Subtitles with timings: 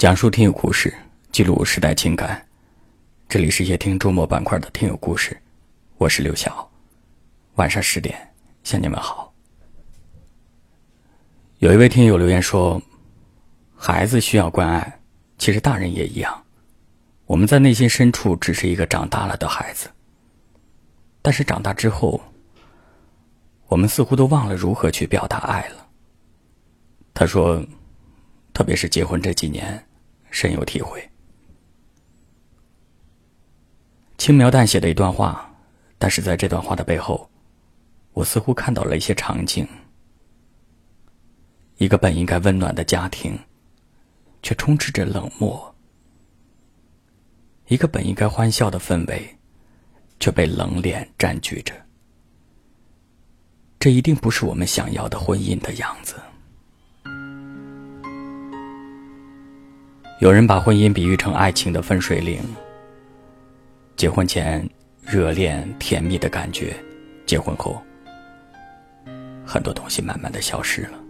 [0.00, 0.94] 讲述听友故事，
[1.30, 2.42] 记录时代情感。
[3.28, 5.38] 这里是夜听周末板块的听友故事，
[5.98, 6.70] 我是刘晓。
[7.56, 8.18] 晚上十点
[8.64, 9.30] 向你们好。
[11.58, 12.80] 有一位听友留言说
[13.76, 15.00] ：“孩子需要关爱，
[15.36, 16.44] 其实大人也一样。
[17.26, 19.90] 我们在内心深处只是一个长大了的孩子，
[21.20, 22.18] 但是长大之后，
[23.66, 25.86] 我们似乎都忘了如何去表达爱了。”
[27.12, 27.62] 他说
[28.54, 29.78] ：“特别是结婚这几年。”
[30.30, 31.10] 深有体会，
[34.16, 35.54] 轻描淡写的一段话，
[35.98, 37.30] 但是在这段话的背后，
[38.12, 39.66] 我似乎看到了一些场景：
[41.76, 43.38] 一个本应该温暖的家庭，
[44.42, 45.74] 却充斥着冷漠；
[47.66, 49.36] 一个本应该欢笑的氛围，
[50.20, 51.74] 却被冷脸占据着。
[53.78, 56.16] 这一定不是我们想要的婚姻的样子。
[60.20, 62.42] 有人把婚姻比喻成爱情的分水岭。
[63.96, 64.68] 结婚前
[65.02, 66.76] 热恋甜蜜的感觉，
[67.24, 67.80] 结婚后
[69.46, 71.00] 很多东西慢慢的消失了。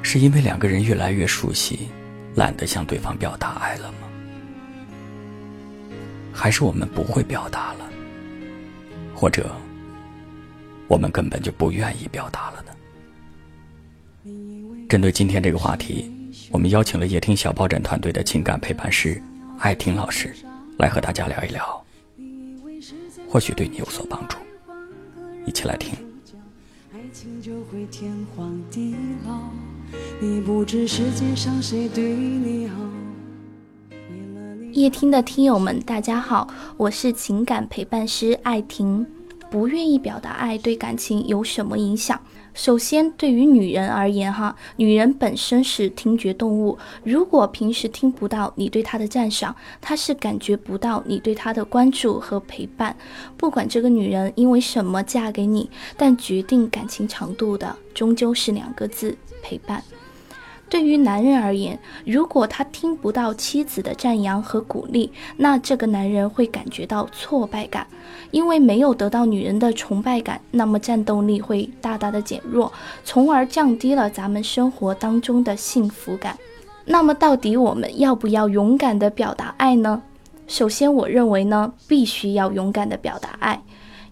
[0.00, 1.88] 是因为两个人越来越熟悉，
[2.36, 3.98] 懒得向对方表达爱了吗？
[6.32, 7.90] 还是我们不会表达了？
[9.12, 9.50] 或者
[10.86, 12.72] 我们根本就不愿意表达了呢？
[14.88, 16.08] 针对今天这个话题，
[16.52, 19.20] 我们邀请了夜听小抱枕团队的情感陪伴师
[19.58, 20.32] 艾婷老师，
[20.78, 21.84] 来和大家聊一聊，
[23.28, 24.36] 或许对你有所帮助。
[25.44, 25.92] 一起来听。
[34.72, 39.04] 夜听的听友们，大家好，我是情感陪伴师艾婷。
[39.56, 42.20] 不愿意表达爱，对感情有什么影响？
[42.52, 46.76] 首先，对于女人而言，哈，女人本身是听觉动物。
[47.02, 52.94] 如果平时听不到你对她的赞赏，她是感觉不到你对她的关注和陪伴。
[53.38, 59.82] 不管这个女人因为什么嫁给你，但决定感情长度的，终究是两个字：陪伴。
[60.68, 67.86] 对于男人而言，如果他听不到妻子的赞扬和鼓励，那这个男人会感觉到挫败感，
[68.32, 72.72] 因为没有得到女人的崇拜感，那么战斗力会大大的减弱，
[73.04, 76.36] 从而降低了咱们生活当中的幸福感。
[76.84, 80.02] 那么，到底我们要不要勇敢的表达爱呢？
[80.48, 83.60] 首先，我认为呢，必须要勇敢的表达爱。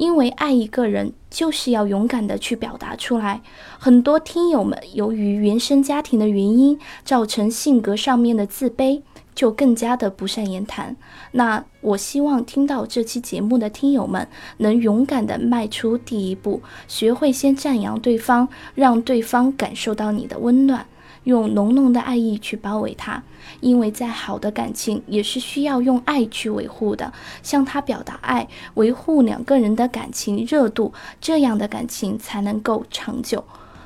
[0.00, 3.42] 因为爱一个人就是要勇敢的去表达出来。
[3.78, 9.02] 很多听友们由于原生家庭的原因，造成性格上面的自卑，
[9.34, 10.96] 就更加的不善言谈。
[11.32, 20.86] 那我希望听到这期节目的听友们，能勇敢的迈出第一步，学会先赞扬对方，让对方感受到你的温暖。
[21.24, 23.22] 用浓浓的爱意去包围他，
[23.60, 27.12] 因为再好的感情也是需要用爱去维护的。
[27.42, 33.44] 向他表达爱，维护两个人的感情热度，这样的感情才能够长久。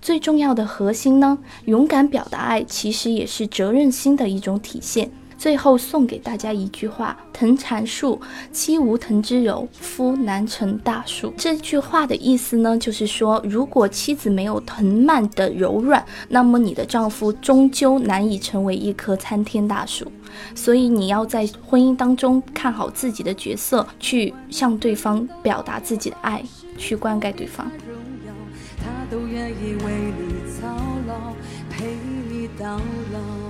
[0.00, 5.10] 最重要的核心呢，勇敢表达爱，其实也是责任心的一种体现。
[5.38, 8.20] 最后送给大家一句话：“藤缠树，
[8.52, 20.10] 妻无藤之柔，夫难成大树。”这句话的意思呢，就是说，如果妻子没有藤蔓的柔软，那么你的丈夫终究难以成为一棵参天大树。
[20.54, 26.42] 所以你要在婚姻当中看好自己的角色，去向对方表达自己的爱，
[26.76, 27.70] 去灌溉对方。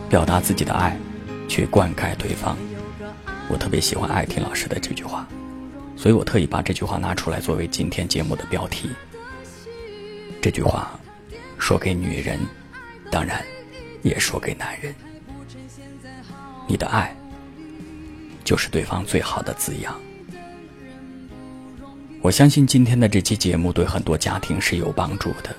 [0.09, 0.97] 表达自己的爱。
[1.49, 2.57] 去灌溉对方，
[3.49, 5.27] 我特别喜欢艾婷老师的这句话，
[5.97, 8.91] 所以我特意把这句话拿出来作为今天节目的标题。
[10.43, 10.99] 这句话
[11.59, 12.39] 说给女人，
[13.11, 13.45] 当然
[14.03, 14.95] 也说给男人。
[16.69, 17.17] 你的爱
[18.45, 19.95] 就是对方最好的滋养。
[22.23, 25.55] 我相信今天的这期节目对很多家庭是有帮助的，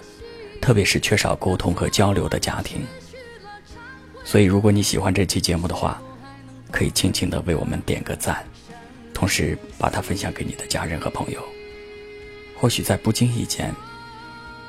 [0.61, 2.81] 特别是缺少沟通和交流的家庭。
[4.27, 6.01] 所以，如果你喜欢这期节目的话，
[6.69, 8.45] 可以轻轻的为我们点个赞，
[9.13, 11.41] 同时把它分享给你的家人和朋友。
[12.59, 13.73] 或许在不经意间，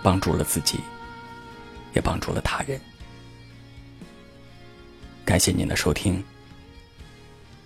[0.01, 0.79] 帮助了自己，
[1.93, 2.81] 也帮助了他人。
[5.25, 6.23] 感谢您的收听，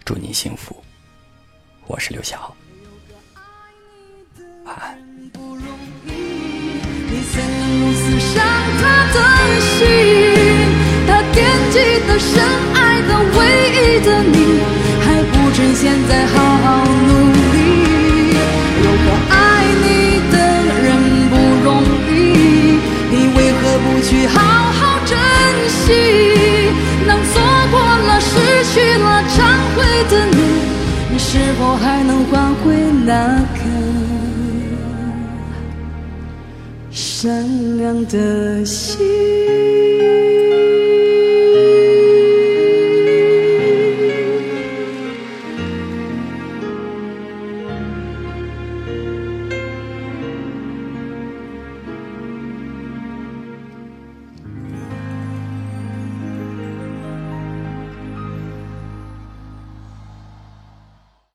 [0.02, 0.82] 祝您幸福。
[1.86, 2.56] 我是刘晓，
[4.64, 4.98] 晚安。
[31.34, 32.76] 是否还能换回
[33.06, 33.62] 那颗
[36.90, 38.98] 善良的心？